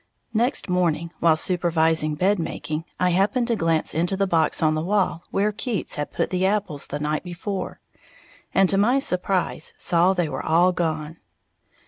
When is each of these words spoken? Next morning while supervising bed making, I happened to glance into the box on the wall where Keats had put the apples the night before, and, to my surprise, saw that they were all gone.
Next 0.33 0.67
morning 0.67 1.11
while 1.19 1.37
supervising 1.37 2.15
bed 2.15 2.39
making, 2.39 2.85
I 2.99 3.11
happened 3.11 3.47
to 3.49 3.55
glance 3.55 3.93
into 3.93 4.17
the 4.17 4.25
box 4.25 4.63
on 4.63 4.73
the 4.73 4.81
wall 4.81 5.25
where 5.29 5.51
Keats 5.51 5.93
had 5.93 6.11
put 6.11 6.31
the 6.31 6.43
apples 6.43 6.87
the 6.87 6.97
night 6.97 7.23
before, 7.23 7.79
and, 8.51 8.67
to 8.67 8.79
my 8.79 8.97
surprise, 8.97 9.75
saw 9.77 10.13
that 10.13 10.23
they 10.23 10.27
were 10.27 10.43
all 10.43 10.71
gone. 10.71 11.17